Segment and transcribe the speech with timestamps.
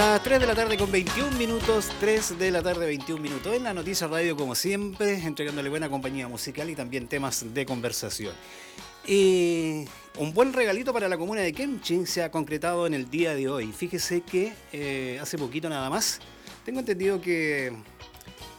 [0.00, 3.54] Las 3 de la tarde con 21 minutos, 3 de la tarde 21 minutos.
[3.54, 8.32] En la Noticia Radio, como siempre, entregándole buena compañía musical y también temas de conversación.
[9.06, 9.84] Y
[10.16, 13.50] un buen regalito para la comuna de Kemchi se ha concretado en el día de
[13.50, 13.72] hoy.
[13.72, 16.20] Fíjese que eh, hace poquito nada más,
[16.64, 17.70] tengo entendido que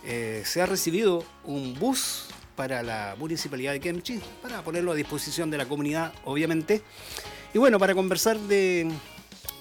[0.06, 5.50] eh, se ha recibido un bus para la municipalidad de Kemchi, para ponerlo a disposición
[5.50, 6.84] de la comunidad, obviamente.
[7.52, 8.92] Y bueno, para conversar de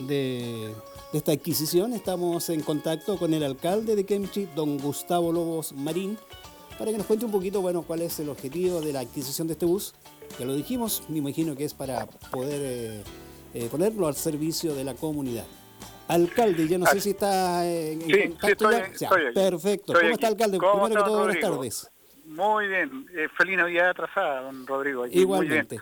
[0.01, 0.75] de
[1.13, 1.93] esta adquisición.
[1.93, 6.19] Estamos en contacto con el alcalde de Kemchi, don Gustavo Lobos Marín,
[6.79, 9.55] para que nos cuente un poquito, bueno, cuál es el objetivo de la adquisición de
[9.55, 9.95] este bus.
[10.39, 13.03] Ya lo dijimos, me imagino que es para poder eh,
[13.55, 15.45] eh, ponerlo al servicio de la comunidad.
[16.09, 19.11] Alcalde, yo no sé si está en, contacto ya.
[19.33, 19.93] perfecto.
[19.93, 20.59] ¿Cómo está, alcalde?
[20.59, 21.91] Primero que todo, buenas tardes.
[22.25, 23.07] Muy bien.
[23.15, 25.07] Eh, feliz Navidad atrasada, don Rodrigo.
[25.07, 25.81] Igualmente.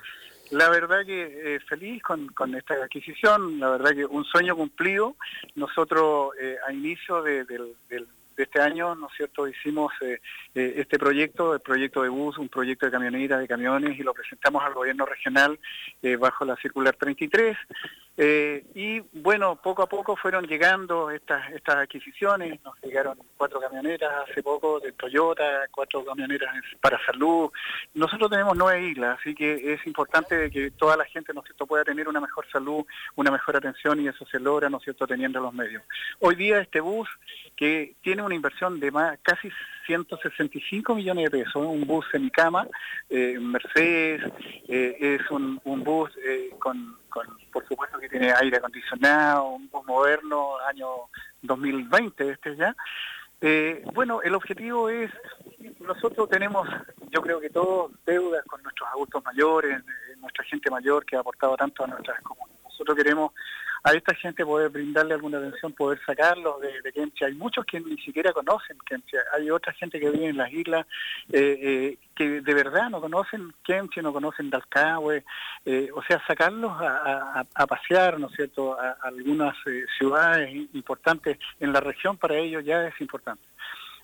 [0.51, 5.17] La verdad que eh, feliz con, con, esta adquisición, la verdad que un sueño cumplido.
[5.57, 7.45] Nosotros eh, a inicio de,
[8.37, 10.21] este año, ¿no es cierto?, hicimos eh,
[10.55, 14.63] este proyecto, el proyecto de bus, un proyecto de camioneras, de camiones, y lo presentamos
[14.65, 15.59] al gobierno regional
[16.19, 17.57] bajo la circular 33.
[18.21, 24.29] Eh, y bueno, poco a poco fueron llegando estas, estas adquisiciones, nos llegaron cuatro camioneras
[24.29, 27.49] hace poco de Toyota, cuatro camioneras para salud.
[27.95, 31.65] Nosotros tenemos nueve islas, así que es importante que toda la gente ¿no cierto?
[31.65, 35.07] pueda tener una mejor salud, una mejor atención y eso se logra ¿no cierto?
[35.07, 35.85] teniendo los medios.
[36.19, 37.09] Hoy día este bus
[37.55, 39.49] que tiene una inversión de más, casi
[39.87, 42.67] 165 millones de pesos, un bus semicama,
[43.09, 44.23] eh, Mercedes,
[44.69, 46.51] eh, es un, un bus eh,
[47.53, 50.89] por supuesto que tiene aire acondicionado, un bus moderno, año
[51.43, 52.75] 2020 este ya.
[53.41, 55.11] Eh, bueno, el objetivo es,
[55.81, 56.69] nosotros tenemos,
[57.11, 61.21] yo creo que todos, deudas con nuestros adultos mayores, eh, nuestra gente mayor que ha
[61.21, 62.65] aportado tanto a nuestras comunidades.
[62.65, 63.33] Nosotros queremos
[63.89, 67.97] a esta gente poder brindarle alguna atención, poder sacarlos de, de Hay muchos que ni
[67.99, 69.17] siquiera conocen Kemchi.
[69.35, 70.87] Hay otra gente que vive en las islas
[71.33, 75.25] eh, eh, que de verdad no conocen Kemchi, no conocen Dalcahue.
[75.65, 79.57] Eh, o sea, sacarlos a, pasear, ¿no es cierto?, a algunas
[79.97, 83.43] ciudades importantes en la región para ellos ya es importante.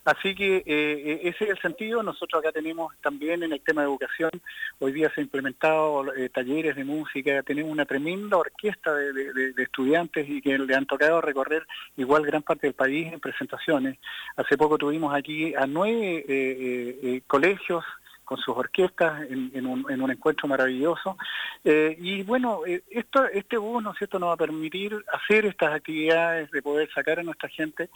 [0.04, 2.02] Así que eh, eh, ese es el sentido.
[2.02, 4.30] Nosotros acá tenemos también en el tema de educación,
[4.78, 10.28] hoy día se han implementado eh, talleres de música, tenemos una tremenda orquesta de, estudiantes
[10.28, 11.66] y que le han tocado recorrer
[11.96, 13.98] igual gran parte del país en presentaciones.
[14.36, 17.84] Hace poco tuvimos aquí a nueve colegios
[18.24, 21.16] con sus orquestas en, un, encuentro maravilloso.
[21.64, 25.46] Eh, y bueno, eh, esto, este bus, ¿no es cierto?, nos va a permitir hacer
[25.46, 27.90] estas actividades de poder sacar a nuestra gente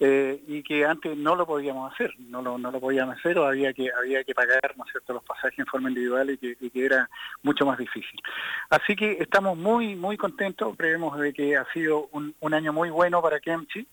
[0.00, 3.46] eh, y que antes no lo podíamos hacer, no lo, no lo podíamos hacer o
[3.46, 6.56] había que, había que pagar, ¿no es cierto?, los pasajes en forma individual y que,
[6.56, 7.08] que era
[7.42, 8.20] mucho más difícil.
[8.70, 12.90] Así que estamos muy, muy contentos, creemos de que ha sido un, un año muy
[12.90, 13.86] bueno para Kemchi.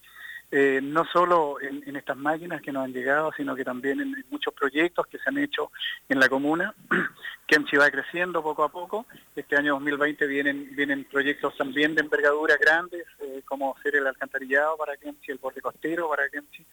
[0.54, 4.54] Eh, no solo en, estas máquinas que nos han llegado, sino que también en, muchos
[4.54, 5.72] proyectos que se han hecho
[6.10, 6.76] en la comuna.
[7.48, 9.06] Kemchi va creciendo poco a poco.
[9.34, 14.76] Este año 2020 vienen, vienen proyectos también de envergadura grandes, eh, como ser el alcantarillado
[14.76, 16.66] para Kemchi, el borde costero para Kemchi.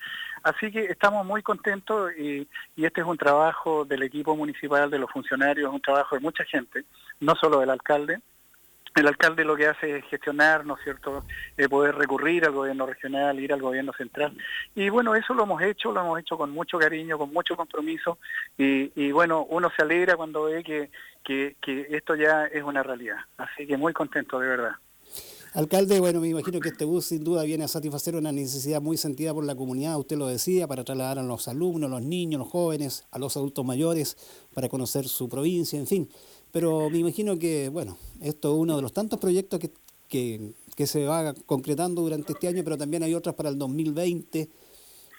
[0.43, 4.99] Así que estamos muy contentos y, y este es un trabajo del equipo municipal, de
[4.99, 6.85] los funcionarios, un trabajo de mucha gente,
[7.21, 8.21] no solo del alcalde,
[8.95, 11.25] el alcalde lo que hace es gestionar, ¿no es cierto?,
[11.57, 14.37] eh, poder recurrir al gobierno regional, ir al gobierno central.
[14.75, 18.19] Y bueno, eso lo hemos hecho, lo hemos hecho con mucho cariño, con mucho compromiso,
[18.57, 20.91] y, bueno, uno se alegra cuando ve que,
[21.25, 23.19] que, esto ya es una realidad.
[23.37, 24.73] Así que muy contento, de verdad.
[25.55, 28.97] Alcalde, bueno, me imagino que este bus sin duda viene a satisfacer una necesidad muy
[28.97, 32.49] sentida por la comunidad, usted lo decía, para trasladar a los alumnos, los niños, los
[32.49, 34.17] jóvenes, a los adultos mayores,
[34.55, 36.09] para conocer su provincia, en fin.
[36.53, 39.71] Pero me imagino que, bueno, esto es uno de los tantos proyectos que,
[40.09, 44.49] que, se va concretando durante este año, pero también hay otras para el 2020.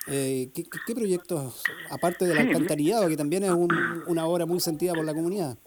[0.07, 5.05] Eh, ¿qué, ¿qué, proyectos, aparte del alcantarillado, que también es una obra muy sentida por
[5.05, 5.57] la comunidad?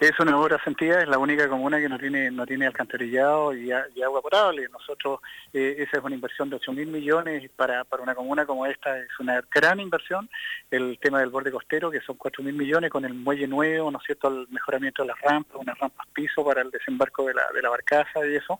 [0.00, 3.70] Es una obra sentida, es la única comuna que no tiene no tiene alcantarillado y,
[3.70, 4.66] agua potable.
[4.72, 5.20] Nosotros,
[5.52, 8.98] eh, esa es una inversión de 8 mil millones para, para una comuna como esta,
[8.98, 10.30] es una gran inversión.
[10.70, 13.98] El tema del borde costero, que son 4 mil millones con el muelle nuevo, ¿no
[13.98, 17.42] es cierto?, el mejoramiento de las rampas, unas rampas piso para el desembarco de la,
[17.52, 18.58] de la barcaza y eso.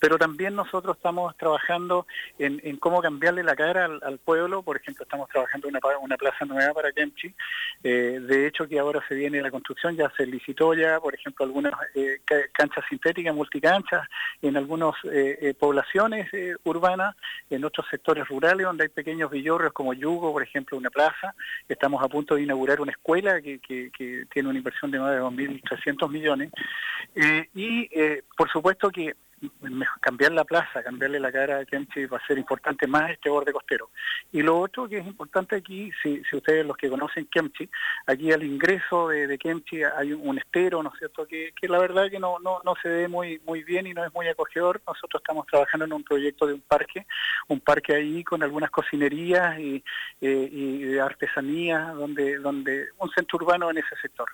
[0.00, 2.06] Pero también nosotros estamos trabajando
[2.38, 4.62] en, en cómo cambiarle la cara al, pueblo.
[4.62, 7.34] Por ejemplo, estamos trabajando una, una plaza nueva para Kemchi.
[7.84, 11.72] Eh, de hecho, que ahora se viene la construcción, ya se licitó por ejemplo, algunas
[11.94, 12.20] eh,
[12.52, 14.06] canchas sintéticas, multicanchas,
[14.42, 16.28] en algunas eh, eh, poblaciones
[16.64, 17.14] urbanas,
[17.50, 21.34] en otros sectores rurales donde hay pequeños villorrios como Yugo, por ejemplo, una plaza.
[21.68, 23.58] Estamos a punto de inaugurar una escuela que,
[24.32, 26.50] tiene una inversión de más de 2.300 millones.
[27.54, 27.88] y,
[28.36, 29.14] por supuesto, que
[30.00, 33.52] cambiar la plaza, cambiarle la cara a Kemchi va a ser importante más este borde
[33.52, 33.90] costero.
[34.32, 37.68] Y lo otro que es importante aquí, si, ustedes los que conocen Kemchi,
[38.06, 42.10] aquí al ingreso de, de Kemchi hay un, estero, ¿no es cierto?, que, la verdad
[42.10, 44.80] que no, no, no se ve muy, muy bien y no es muy acogedor.
[44.86, 47.06] Nosotros estamos trabajando en un proyecto de un parque,
[47.48, 49.82] un parque ahí con algunas cocinerías y,
[50.20, 54.28] eh, y de artesanía, donde, donde un centro urbano en ese sector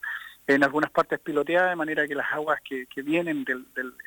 [0.46, 3.64] en algunas partes piloteadas, de manera que las aguas que, vienen del,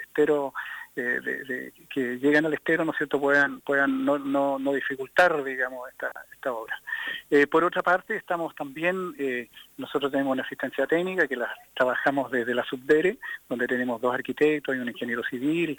[0.08, 0.54] estero,
[0.98, 5.44] eh, de, que llegan al estero, ¿no es cierto?, puedan, puedan no, no, no dificultar,
[5.44, 6.82] digamos, esta, esta obra.
[7.30, 9.48] Eh, por otra parte, estamos también, eh,
[9.78, 13.18] nosotros tenemos una asistencia técnica que la trabajamos desde la Subdere,
[13.48, 15.78] donde tenemos dos arquitectos, hay un ingeniero civil,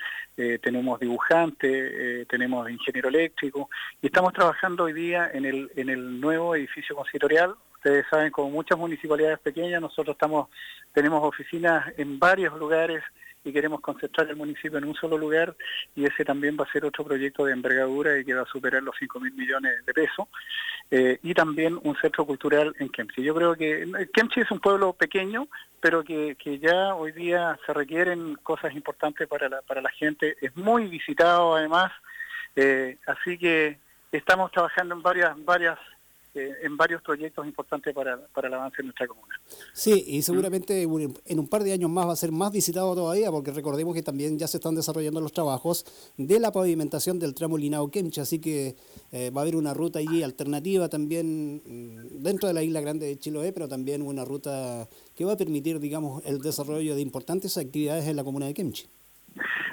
[0.63, 3.69] tenemos dibujante, tenemos ingeniero eléctrico,
[4.01, 8.51] y estamos trabajando hoy día en el, en el nuevo edificio consistorial, Ustedes saben, como
[8.51, 10.49] muchas municipalidades pequeñas, nosotros estamos
[10.93, 13.03] tenemos oficinas en varios lugares
[13.45, 15.55] y queremos concentrar el municipio en un solo lugar
[15.95, 18.83] y ese también va a ser otro proyecto de envergadura y que va a superar
[18.83, 20.27] los 5 mil millones de pesos.
[20.91, 23.23] Eh, y también un centro cultural en Kemchi.
[23.23, 25.47] Yo creo que Kemchi es un pueblo pequeño,
[25.81, 30.37] pero que, que ya hoy día se requieren cosas importantes para la, para la gente.
[30.41, 31.93] Es muy visitado además,
[32.57, 33.79] eh, así que
[34.11, 35.79] estamos trabajando en varias, varias
[36.35, 39.35] en varios proyectos importantes para, para el avance de nuestra comuna.
[39.73, 43.31] Sí, y seguramente en un par de años más va a ser más visitado todavía,
[43.31, 45.85] porque recordemos que también ya se están desarrollando los trabajos
[46.17, 48.77] de la pavimentación del tramo Linao-Quemcha, así que
[49.13, 53.07] eh, va a haber una ruta allí alternativa también mm, dentro de la isla grande
[53.07, 57.57] de Chiloé, pero también una ruta que va a permitir, digamos, el desarrollo de importantes
[57.57, 58.87] actividades en la comuna de Quemchi.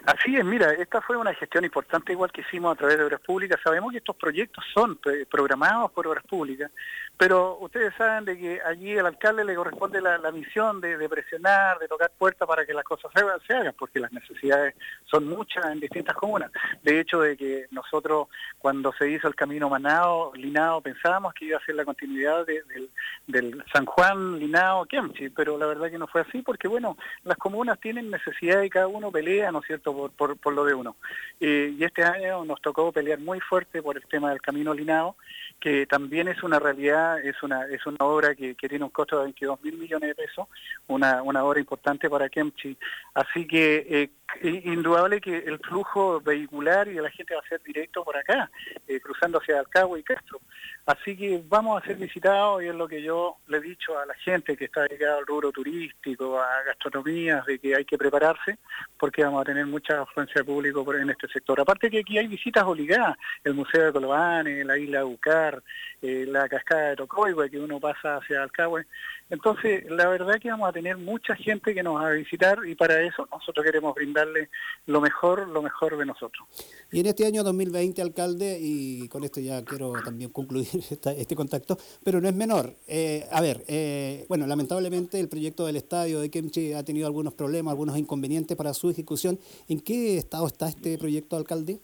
[0.06, 3.22] Así es, mira, esta fue una gestión importante igual que hicimos a través de Obras
[3.22, 3.60] Públicas.
[3.64, 5.00] Sabemos que estos proyectos son
[5.30, 6.72] programados por Obras Públicas,
[7.18, 11.88] pero ustedes saben de que allí al alcalde le corresponde la, misión de, presionar, de
[11.88, 14.76] tocar puertas para que las cosas se, hagan, porque las necesidades
[15.06, 16.52] son muchas en distintas comunas.
[16.84, 18.28] De hecho, de que nosotros
[18.60, 23.64] cuando se hizo el camino Manao, Linao, pensábamos que iba a ser la continuidad del,
[23.72, 27.80] San Juan, Linao, Kemchi, pero la verdad que no fue así, porque bueno, las comunas
[27.80, 30.96] tienen necesidad y cada uno pelea, ¿no es cierto?, por, por, lo de uno.
[31.40, 35.16] y este año nos tocó pelear muy fuerte por el tema del Camino Linao,
[35.60, 39.18] que también es una realidad, es una, es una obra que, que tiene un costo
[39.18, 40.48] de 22 mil millones de pesos,
[40.88, 42.78] una, una obra importante para Kemchi.
[43.14, 44.10] Así que
[44.42, 48.18] eh, indudable que el flujo vehicular y de la gente va a ser directo por
[48.18, 48.50] acá,
[48.88, 50.40] eh, cruzando hacia Alcagua y Castro.
[50.86, 54.06] Así que vamos a ser visitados y es lo que yo le he dicho a
[54.06, 58.60] la gente que está dedicada al rubro turístico, a gastronomía, de que hay que prepararse
[59.00, 61.60] porque vamos a tener mucha afluencia de público en este sector.
[61.60, 65.64] Aparte que aquí hay visitas obligadas, el Museo de Colobane, la isla de Ucar,
[66.04, 68.86] eh, la cascada de Tocoigüe que uno pasa hacia Alcagüe.
[69.30, 72.76] Entonces, la verdad que vamos a tener mucha gente que nos va a visitar y
[72.76, 74.50] para eso nosotros queremos brindarle
[74.86, 76.48] lo mejor, lo mejor de nosotros.
[76.92, 80.68] Y en este año 2020, alcalde, y con esto ya quiero también concluir
[81.18, 82.76] este contacto, pero no es menor.
[82.88, 87.34] Eh, a ver, eh, bueno, lamentablemente el proyecto del estadio de Kemchi ha tenido algunos
[87.34, 89.40] problemas, algunos inconvenientes para su ejecución.
[89.68, 91.80] ¿En qué estado está este proyecto, alcalde?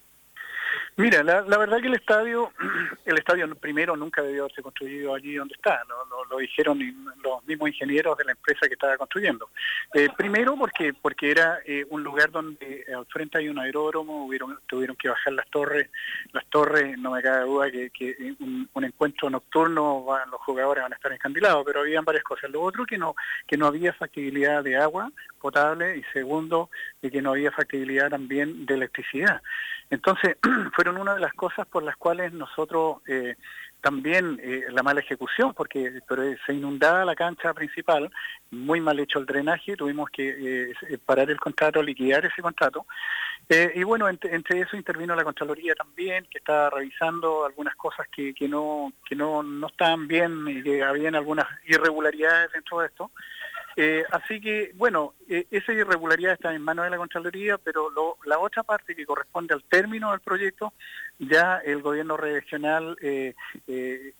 [0.97, 2.51] Mira, la, verdad que el estadio,
[3.05, 5.81] el estadio primero nunca debió haberse construido allí donde está,
[6.29, 6.79] lo, dijeron
[7.23, 9.49] los mismos ingenieros de la empresa que estaba construyendo.
[9.93, 14.59] Eh, primero porque porque era eh, un lugar donde al frente hay un aeródromo, hubieron,
[14.67, 15.89] tuvieron que bajar las torres,
[16.33, 21.11] las torres, no me cabe duda que, un, encuentro nocturno los jugadores van a estar
[21.11, 22.49] encandilados, pero habían varias cosas.
[22.49, 23.15] Lo otro que no,
[23.47, 26.69] que no había factibilidad de agua potable y segundo,
[27.01, 29.41] que no había factibilidad también de electricidad.
[29.91, 30.37] Entonces,
[30.81, 33.35] fueron una de las cosas por las cuales nosotros eh,
[33.81, 36.01] también eh, la mala ejecución, porque
[36.43, 38.09] se inundaba la cancha principal,
[38.49, 42.87] muy mal hecho el drenaje, tuvimos que eh, parar el contrato, liquidar ese contrato.
[43.75, 48.47] y bueno, entre, eso intervino la Contraloría también, que estaba revisando algunas cosas que, que,
[48.47, 53.11] no, que no, no estaban bien y que habían algunas irregularidades dentro de esto.
[53.75, 57.89] Eh, así que, bueno, eh, esa irregularidad está en manos de la Contraloría, pero
[58.25, 60.73] la otra parte que corresponde al término del proyecto,
[61.19, 63.33] ya el gobierno regional eh,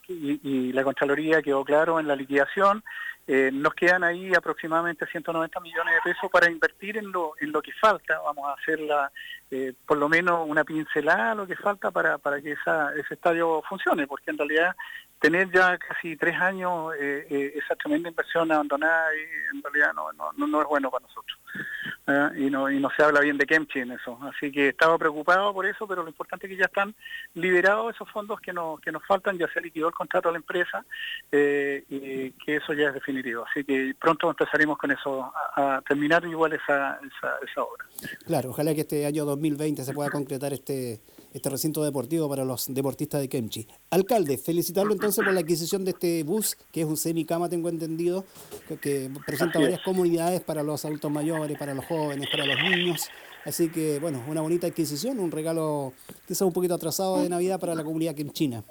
[0.08, 2.82] y, la Contraloría quedó claro en la liquidación,
[3.26, 7.72] nos quedan ahí aproximadamente 190 millones de pesos para invertir en lo, en lo que
[7.72, 9.12] falta, vamos a hacer la,
[9.86, 14.06] por lo menos una pincelada lo que falta para, para que esa, ese estadio funcione,
[14.06, 14.74] porque en realidad
[15.22, 20.12] tener ya casi tres años eh, eh, esa tremenda inversión abandonada y en realidad no,
[20.12, 21.38] no, no es bueno para nosotros.
[22.06, 22.28] ¿eh?
[22.38, 24.18] y, no, y no se habla bien de Kemchi en eso.
[24.22, 26.94] Así que estaba preocupado por eso, pero lo importante es que ya están
[27.34, 30.38] liberados esos fondos que nos, que nos faltan, ya se liquidó el contrato a la
[30.38, 30.84] empresa
[31.30, 33.44] eh, y que eso ya es definitivo.
[33.48, 37.84] Así que pronto empezaremos con eso, a, terminar igual esa, esa, esa obra.
[38.26, 41.00] Claro, ojalá que este año 2020 se pueda concretar este
[41.32, 43.66] este recinto deportivo para los deportistas de Kemchi.
[43.90, 48.24] Alcalde, felicitarlo entonces por la adquisición de este bus, que es un semicama, tengo entendido,
[48.80, 53.08] que presenta varias comunidades para los adultos mayores, para los jóvenes, para los niños.
[53.44, 55.92] Así que, bueno, una bonita adquisición, un regalo
[56.26, 58.62] quizás un poquito atrasado de Navidad para la comunidad kemchina.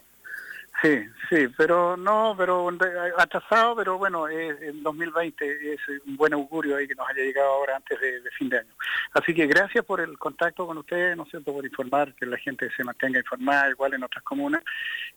[0.81, 2.69] Sí, sí, pero no, pero
[3.17, 7.75] atrasado, pero bueno, en 2020 es un buen augurio ahí que nos haya llegado ahora
[7.75, 8.73] antes de, fin de año.
[9.13, 12.37] Así que gracias por el contacto con ustedes, ¿no es cierto?, por informar, que la
[12.37, 14.63] gente se mantenga informada, igual en otras comunas,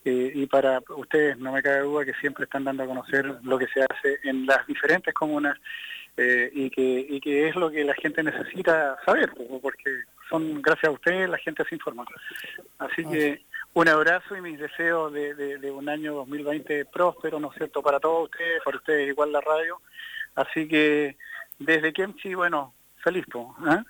[0.04, 3.58] eh, y para ustedes no me cabe duda que siempre están dando a conocer lo
[3.58, 5.56] que se hace en las diferentes comunas
[6.16, 9.32] eh, y, que, y que es lo que la gente necesita saber,
[9.62, 12.04] porque son gracias a ustedes la gente se informa.
[12.78, 17.82] Así que un abrazo y mis deseos de, un año 2020 próspero, ¿no es cierto?,
[17.82, 19.80] para todos ustedes, para ustedes igual la radio.
[20.36, 21.16] Así que
[21.58, 23.82] desde Kemchi, bueno, feliz, ¿eh?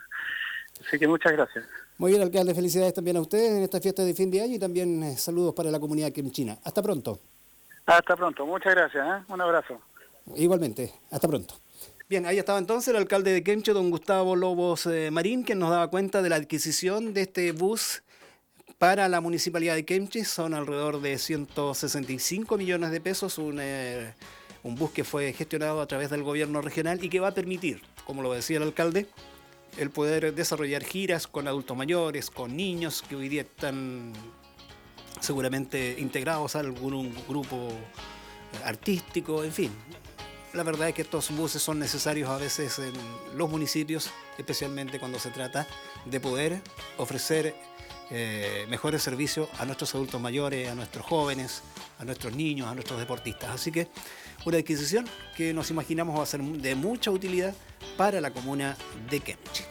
[0.86, 1.64] Así que muchas gracias.
[1.96, 4.58] Muy bien, alcalde, felicidades también a ustedes en esta fiesta de fin de año y
[4.58, 6.58] también eh, saludos para la comunidad kemchina.
[6.64, 7.20] Hasta pronto.
[7.86, 9.24] Hasta pronto, muchas gracias, ¿eh?
[9.28, 9.80] un abrazo.
[10.34, 11.54] Igualmente, hasta pronto.
[12.08, 15.70] Bien, ahí estaba entonces el alcalde de Kemchi, don Gustavo Lobos eh, Marín, que nos
[15.70, 18.02] daba cuenta de la adquisición de este bus
[18.78, 24.12] para la municipalidad de Kemchi son alrededor de 165 millones de pesos, un, eh,
[24.64, 27.82] un bus que fue gestionado a través del gobierno regional y que va a permitir,
[28.04, 29.06] como lo decía el alcalde,
[29.76, 34.12] el poder desarrollar giras con adultos mayores, con niños que hoy día están
[35.20, 37.68] seguramente integrados a algún grupo
[38.64, 39.70] artístico, en fin.
[40.54, 42.92] La verdad es que estos buses son necesarios a veces en
[43.36, 45.66] los municipios, especialmente cuando se trata
[46.04, 46.60] de poder
[46.96, 47.54] ofrecer
[48.10, 51.62] eh, mejores servicios a nuestros adultos mayores, a nuestros jóvenes,
[51.98, 53.50] a nuestros niños, a nuestros deportistas.
[53.50, 53.88] Así que
[54.44, 57.54] una adquisición que nos imaginamos va a ser de mucha utilidad
[57.96, 58.76] para la comuna
[59.10, 59.64] de Kemchi.